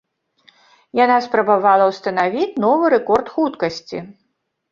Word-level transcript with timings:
Яна 0.99 1.17
спрабавала 1.25 1.83
ўстанавіць 1.91 2.47
новы 2.65 2.85
рэкорд 2.95 3.27
хуткасці. 3.37 3.97